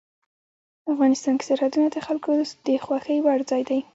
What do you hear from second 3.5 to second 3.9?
دی.